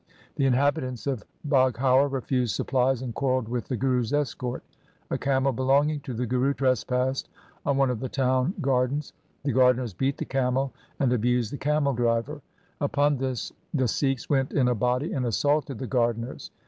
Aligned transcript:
The 0.35 0.47
inhabitants 0.47 1.05
of 1.05 1.23
Baghaur 1.47 2.07
refused 2.11 2.55
supplies 2.55 3.03
and 3.03 3.13
quarrelled 3.13 3.47
with 3.47 3.67
the 3.67 3.77
Guru's 3.77 4.11
escort. 4.13 4.63
A 5.11 5.17
camel 5.19 5.51
belonging 5.51 5.99
to 5.99 6.15
the 6.15 6.25
Guru 6.25 6.55
trespassed 6.55 7.29
on 7.67 7.77
one 7.77 7.91
of 7.91 7.99
the 7.99 8.09
town 8.09 8.55
gardens. 8.61 9.13
The 9.43 9.51
gar 9.51 9.75
deners 9.75 9.95
beat 9.95 10.17
the 10.17 10.25
camel 10.25 10.73
and 10.99 11.13
abused 11.13 11.53
the 11.53 11.59
camel 11.59 11.93
driver. 11.93 12.41
Upon 12.79 13.17
this 13.17 13.53
the 13.75 13.87
Sikhs 13.87 14.27
went 14.27 14.53
in 14.53 14.67
a 14.69 14.73
body 14.73 15.13
and 15.13 15.23
assaulted 15.23 15.77
the 15.77 15.85
gardeners. 15.85 16.49